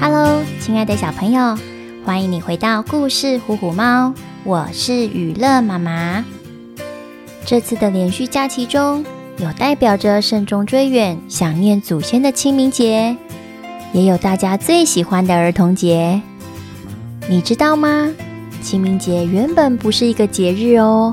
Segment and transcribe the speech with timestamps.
[0.00, 1.58] Hello，亲爱的小朋友，
[2.04, 4.08] 欢迎你回到故事《虎虎猫》，
[4.44, 6.24] 我是雨乐妈妈。
[7.44, 9.04] 这次的连续假期中，
[9.38, 13.16] 有代表着慎终追远、想念祖先的清明节，
[13.92, 16.22] 也有大家最喜欢的儿童节。
[17.28, 18.08] 你知道吗？
[18.62, 21.12] 清明节原本不是一个节日哦，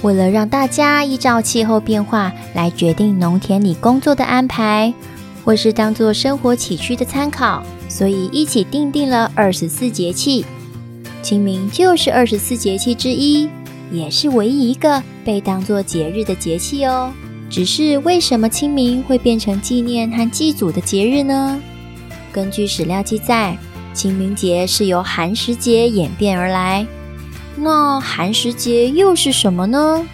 [0.00, 4.94] 为了让大家依照气候变化来决定农田里工作的安排，
[5.44, 7.62] 或是当做生活起居的参考。
[7.88, 10.44] 所以一起订定了二十四节气，
[11.22, 13.48] 清明就是二十四节气之一，
[13.90, 17.12] 也是唯一一个被当作节日的节气哦。
[17.48, 21.60] 只是为什么清明会变成纪念和祭祖的节日呢？
[22.32, 23.56] 根据史料记载，
[23.94, 26.84] 清明节是由寒食节演变而来。
[27.56, 30.04] 那寒食节又是什么呢？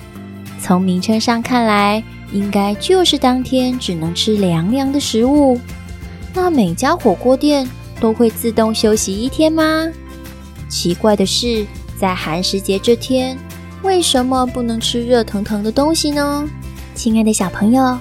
[0.60, 5.58] 从名称上看来，应该就是当天只能吃凉凉的食物。
[6.34, 7.68] 那每家火锅店
[8.00, 9.86] 都会自动休息一天吗？
[10.68, 11.66] 奇怪的是，
[11.98, 13.38] 在寒食节这天，
[13.82, 16.48] 为什么不能吃热腾腾的东西呢？
[16.94, 17.98] 亲爱的小朋友，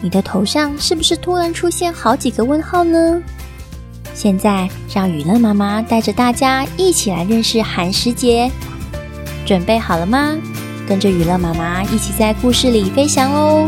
[0.00, 3.22] 你的头上是不是突然出现好几个问号呢？
[4.14, 8.50] 现在让雨乐妈妈带着大家一起来认识寒食节，
[9.46, 10.36] 准备好了吗？
[10.86, 13.66] 跟着雨乐妈妈一起在故事里飞翔哦！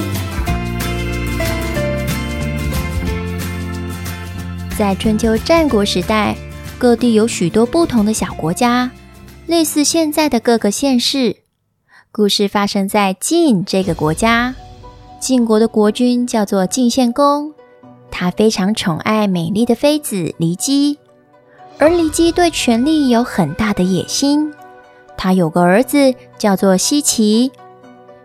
[4.77, 6.37] 在春秋战国时代，
[6.79, 8.91] 各地有许多不同的小国家，
[9.47, 11.37] 类似现在的各个县市。
[12.11, 14.55] 故事发生在晋这个国家，
[15.21, 17.55] 晋国的国君叫做晋献公，
[18.11, 20.99] 他非常宠爱美丽的妃子骊姬，
[21.79, 24.53] 而骊姬对权力有很大的野心。
[25.17, 27.53] 他有个儿子叫做奚齐，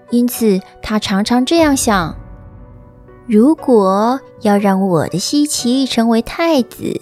[0.10, 2.19] 因此他常常这样想。
[3.30, 7.00] 如果要让我的西岐成为太子，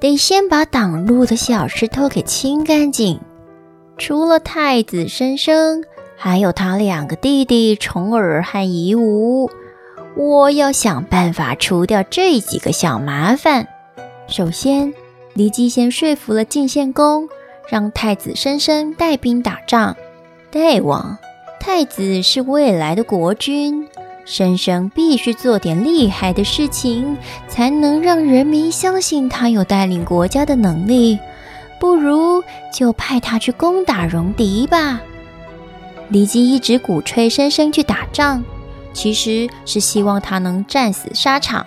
[0.00, 3.20] 得先把挡路的小石头给清干净。
[3.98, 5.84] 除了太子申生，
[6.16, 9.50] 还有他两个弟弟重耳和夷吾，
[10.16, 13.68] 我要想办法除掉这几个小麻烦。
[14.26, 14.94] 首先，
[15.36, 17.28] 骊姬先说服了晋献公，
[17.68, 19.94] 让太子申生带兵打仗。
[20.50, 21.18] 大王，
[21.60, 23.86] 太子是未来的国君。
[24.30, 27.16] 申生必须做点厉害的事情，
[27.48, 31.18] 才能让人民相信他有带领国家的能力。
[31.80, 35.00] 不如就派他去攻打戎狄吧。
[36.12, 38.44] 骊姬一直鼓吹申生去打仗，
[38.92, 41.64] 其实是希望他能战死沙场。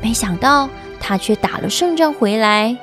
[0.00, 2.74] 没想到他却打了胜仗回来。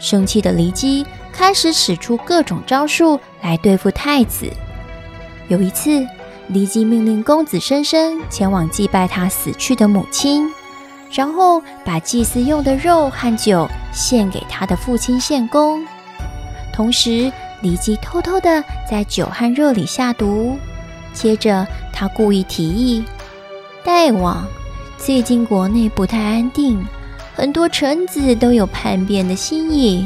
[0.00, 4.50] 生气的骊姬开始使出各种招数来对付太子。
[5.46, 6.04] 有一次，
[6.52, 10.50] 骊姬命令公子申生前往祭拜他死去的母亲，
[11.12, 15.86] 然后把祭祀用的肉和酒献给他的父亲献公。
[16.72, 17.30] 同时，
[17.62, 20.58] 骊姬偷偷地在酒和肉里下毒。
[21.12, 23.04] 接着，他故意提议
[23.84, 24.44] ：“大王，
[24.98, 26.84] 最近国内不太安定，
[27.32, 30.04] 很多臣子都有叛变的心意。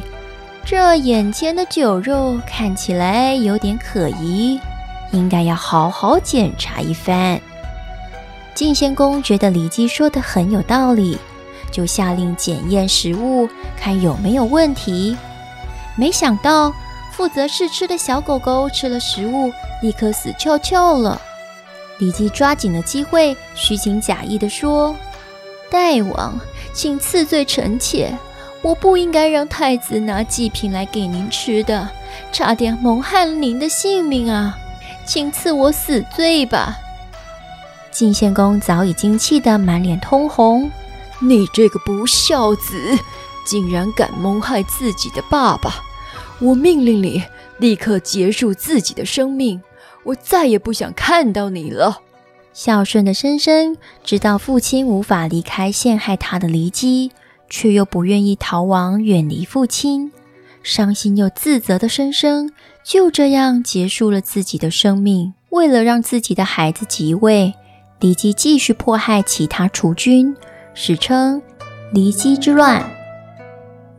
[0.63, 4.61] 这眼前的酒肉看起来有点可疑。”
[5.13, 7.41] 应该要好好检查一番。
[8.55, 11.19] 晋献公觉得骊姬说的很有道理，
[11.71, 15.17] 就下令检验食物，看有没有问题。
[15.97, 16.73] 没想到
[17.13, 21.21] 负责试吃的小狗狗吃了食物，立刻死翘翘了。
[21.99, 24.95] 骊姬抓紧了机会，虚情假意地说
[25.71, 25.79] ：“大
[26.13, 26.39] 王，
[26.73, 28.13] 请赐罪臣妾，
[28.63, 31.89] 我不应该让太子拿祭品来给您吃的，
[32.33, 34.59] 差点蒙害了您的性命啊！”
[35.07, 36.79] 请赐我死罪吧！
[37.91, 40.71] 晋献公早已经气得满脸通红。
[41.21, 42.77] 你这个不孝子，
[43.47, 45.83] 竟然敢谋害自己的爸爸！
[46.41, 47.23] 我命令你
[47.59, 49.63] 立刻结束自己的生命，
[50.03, 52.01] 我再也不想看到你了。
[52.53, 57.13] 孝顺的申生知道父亲无法离开陷害他的骊姬，
[57.49, 60.13] 却又不愿意逃亡远离父亲。
[60.65, 62.51] 伤心又自责的申生
[62.83, 65.35] 就这样结束了自己的生命。
[65.51, 67.55] 为了让自己的孩子即位，
[68.01, 70.35] 骊姬继续迫害其他储君，
[70.73, 71.41] 史称
[71.93, 72.83] 骊姬之乱。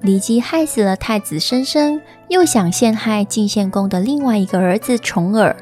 [0.02, 5.56] 骊姬害死了太子申生，又想陷害晋献公的另外一个儿子重耳。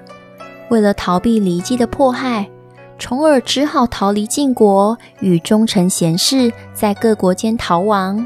[0.69, 2.49] 为了逃避骊姬的迫害，
[2.97, 8.25] 重耳只好逃离晋国，与忠臣贤士在各国间逃亡。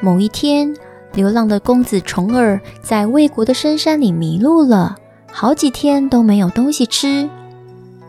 [0.00, 0.74] 某一天，
[1.14, 4.96] 流浪的公子重耳在魏国的深山里迷路了，
[5.30, 7.28] 好几天都没有东西吃，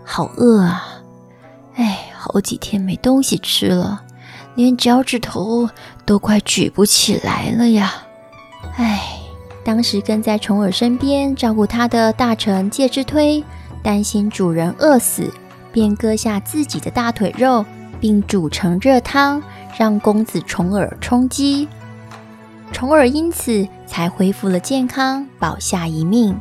[0.04, 1.02] 好饿啊！
[1.76, 4.02] 哎，好几天没东西吃了，
[4.56, 5.70] 连脚趾头
[6.04, 7.94] 都快举不起来了呀！
[8.78, 9.20] 唉，
[9.64, 13.44] 当时跟在重耳身边照顾他的大臣介之推，
[13.84, 15.32] 担心主人饿死，
[15.72, 17.64] 便割下自己的大腿肉，
[18.00, 19.44] 并煮成热汤，
[19.78, 21.68] 让公子重耳充饥。
[22.76, 26.38] 重耳因此才恢复了健康，保下一命。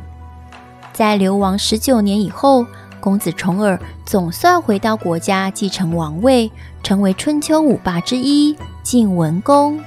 [0.91, 2.65] 在流亡十九年以后，
[2.99, 6.51] 公子重耳总算回到国家，继承王位，
[6.83, 8.53] 成为春秋五霸之一——
[8.83, 9.79] 晋文公。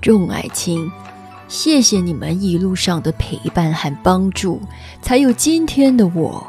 [0.00, 0.90] 众爱卿，
[1.46, 4.60] 谢谢你们一路上的陪伴和帮助，
[5.00, 6.44] 才有今天的我。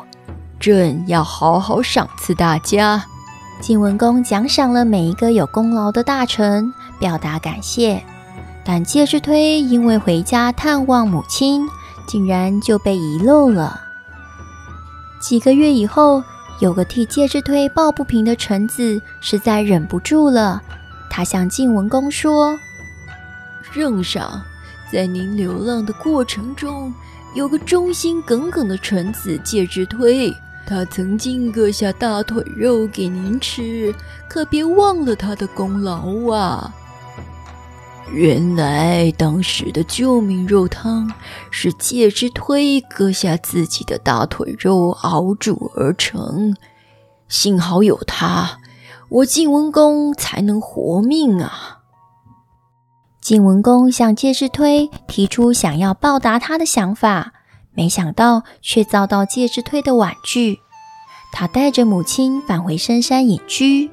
[0.60, 3.06] 朕要好好赏赐大家。
[3.62, 8.04] 晋文公奖赏了每一个有功劳的大臣，表达感谢。
[8.64, 11.68] 但介之推因为回家探望母亲，
[12.08, 13.82] 竟然就被遗漏了。
[15.20, 16.24] 几个月以后，
[16.60, 20.62] 有个替介之推抱不平的臣子实在忍不住了，
[21.10, 22.58] 他向晋文公说
[23.74, 24.42] ：“圣上，
[24.92, 26.94] 在您流浪的过程中，
[27.34, 30.36] 有个忠心耿耿的臣子介之推，
[30.68, 33.94] 他曾经割下大腿肉给您吃，
[34.28, 36.74] 可别忘了他的功劳啊！”
[38.10, 41.10] 原来当时的救命肉汤
[41.50, 46.56] 是介之推割下自己的大腿肉熬煮而成，
[47.30, 48.60] 幸好有他，
[49.08, 51.80] 我晋文公才能活命啊！
[53.22, 57.32] 晋文公向介之推提出想要报答他的想法，
[57.74, 60.60] 没想到却遭到介之推的婉拒。
[61.32, 63.90] 他带着母亲返回深山隐居，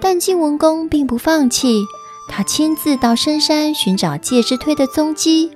[0.00, 1.84] 但晋文公并不放弃。
[2.28, 5.50] 他亲自到深山寻找介之推的踪迹，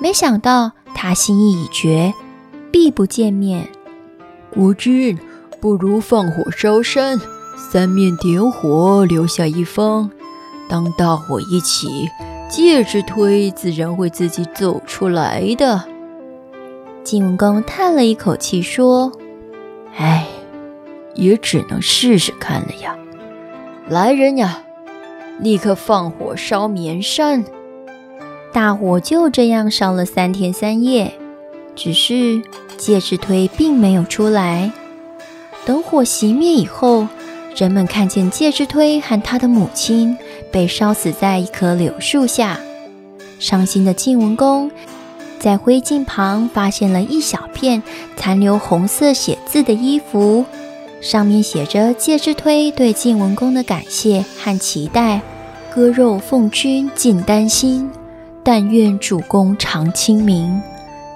[0.00, 2.14] 没想到他心意已决，
[2.70, 3.68] 必不见面。
[4.50, 5.18] 国君，
[5.60, 7.18] 不如放火烧山，
[7.56, 10.10] 三面点火，留下一方。
[10.68, 12.08] 当大火一起，
[12.48, 15.84] 介之推自然会自己走出来的。
[17.02, 19.10] 晋文公叹了一口气说
[19.96, 20.28] ：“唉，
[21.14, 22.96] 也只能试试看了呀。
[23.88, 24.62] 来人呀！”
[25.42, 27.44] 立刻放火烧绵山，
[28.52, 31.14] 大火就这样烧了三天三夜。
[31.74, 32.42] 只是
[32.76, 34.70] 介之推并没有出来。
[35.64, 37.06] 等火熄灭以后，
[37.56, 40.16] 人们看见介之推和他的母亲
[40.52, 42.60] 被烧死在一棵柳树下。
[43.38, 44.70] 伤心的晋文公
[45.38, 47.82] 在灰烬旁发现了一小片
[48.16, 50.44] 残留红色写字的衣服。
[51.00, 55.22] 上面写着介之推对晋文公的感谢和期待
[55.72, 57.88] ：“割肉奉君尽丹心，
[58.42, 60.60] 但愿主公常清明。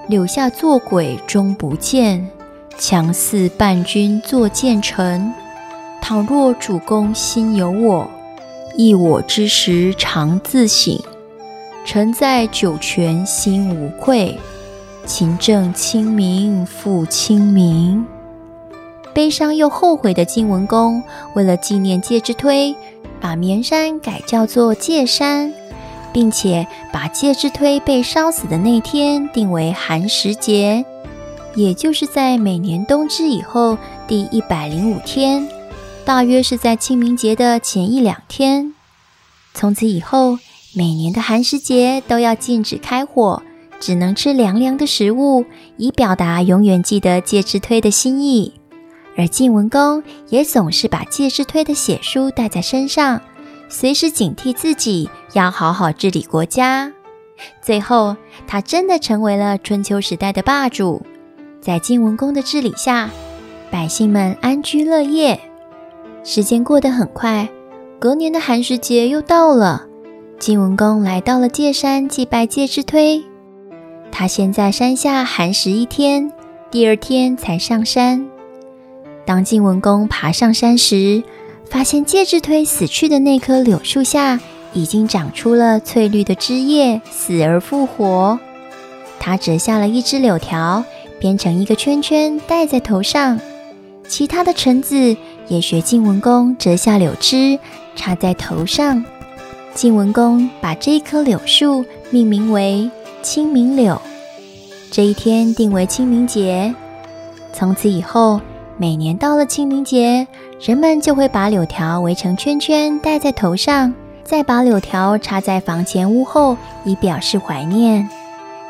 [0.07, 2.25] 柳下做鬼终不见，
[2.77, 5.29] 强似伴君作谏臣。
[6.01, 8.09] 倘若主公心有我，
[8.77, 10.97] 忆我之时常自省。
[11.83, 14.39] 臣在九泉心无愧，
[15.05, 18.05] 勤政清明复清明。”
[19.13, 21.01] 悲伤又后悔的晋文公，
[21.35, 22.75] 为了纪念介之推，
[23.25, 25.51] 把绵山改叫做介山，
[26.13, 30.85] 并且把介之推被烧死的那天定为寒食节，
[31.55, 35.49] 也就是在每年冬至以后第一百零五天，
[36.05, 38.75] 大约是在清明节的前一两天。
[39.55, 40.37] 从此以后，
[40.75, 43.41] 每年的寒食节都要禁止开火，
[43.79, 45.45] 只能吃凉凉的食物，
[45.77, 48.53] 以表达永远记得介之推的心意。
[49.17, 53.21] 而晋文公也总是把介之推的血书带在身上，
[53.69, 56.91] 随时警惕自己要好好治理国家。
[57.61, 58.15] 最后，
[58.47, 61.05] 他真的成为了春秋时代的霸主。
[61.61, 63.09] 在晋文公的治理下，
[63.71, 65.39] 百姓们安居乐业。
[66.23, 67.49] 时间过得很快，
[67.99, 69.85] 隔年的寒食节又到了。
[70.37, 73.23] 晋文公来到了介山祭拜介之推，
[74.11, 76.31] 他先在山下寒食一天，
[76.69, 78.29] 第二天才上山。
[79.25, 81.23] 当晋文公爬上山时，
[81.69, 84.39] 发现介之推死去的那棵柳树下
[84.73, 88.39] 已经长出了翠绿的枝叶，死而复活。
[89.19, 90.85] 他折下了一枝柳条，
[91.19, 93.39] 编成一个圈圈戴在头上。
[94.07, 95.17] 其他的臣子
[95.47, 97.57] 也学晋文公折下柳枝
[97.95, 99.03] 插在头上。
[99.73, 102.89] 晋文公把这一棵柳树命名为
[103.23, 103.99] 清明柳，
[104.91, 106.75] 这一天定为清明节。
[107.51, 108.39] 从此以后，
[108.77, 110.27] 每年到了清明节，
[110.59, 118.09] 人们就会把柳条围成圈圈戴在头上，再把柳条插在房前屋后，以表示怀念。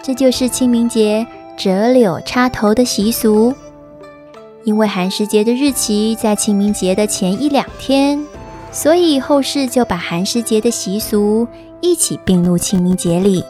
[0.04, 1.26] 这就是清明节
[1.58, 3.52] 折柳插头的习俗。
[4.64, 8.24] 因为寒食节的日期在清明节的前一两天，
[8.72, 11.48] 所以后世就把寒食节的习俗
[11.82, 13.44] 一起并入清明节里。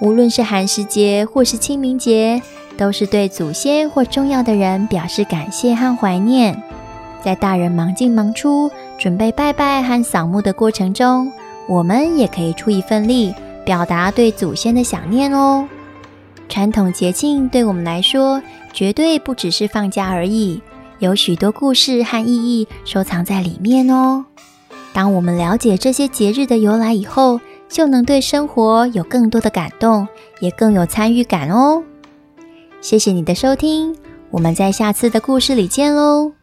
[0.00, 2.42] 无论是寒食节或是清明节，
[2.78, 6.62] 都是对祖先或重要的人表示感谢和怀念。
[7.22, 11.30] 在大人忙进忙出，准备拜拜和扫墓的过程中，
[11.68, 15.68] 我们也可以出一份力，表达对祖先的想念哦。
[16.48, 18.40] 传统节庆对我们来说，
[18.72, 20.62] 绝对不只是放假而已，
[21.00, 24.24] 有许多故事和意义收藏在里面哦。
[24.92, 30.06] 当我们了解这些节日的由来以后，就能对生活有更多的感动，
[30.40, 31.82] 也更有参与感哦。
[32.80, 33.94] 谢谢你的收听，
[34.30, 36.32] 我们在下次的故事里见喽。